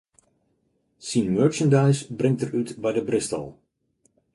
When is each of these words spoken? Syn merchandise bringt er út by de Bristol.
Syn 1.09 1.27
merchandise 1.35 2.03
bringt 2.19 2.41
er 2.43 2.53
út 2.63 2.69
by 2.87 2.91
de 2.97 3.03
Bristol. 3.13 3.49